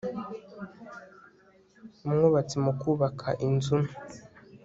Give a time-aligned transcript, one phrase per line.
[2.05, 3.97] Umwubatsi mukubaka inzu nto